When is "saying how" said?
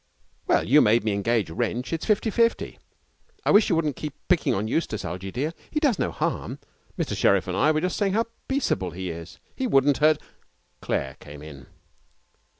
7.97-8.25